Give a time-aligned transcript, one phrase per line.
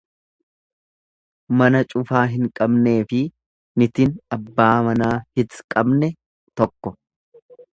[1.59, 3.21] Mana cufaa hin qabneefi
[3.83, 6.11] nitin abbaa manaa hit qabne
[6.63, 6.95] tokko.